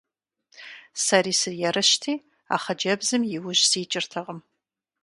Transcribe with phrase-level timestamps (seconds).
[1.03, 2.13] Сэри сыерыщти,
[2.53, 4.39] а хъыджэбзым и ужь сикӀыртэкъым.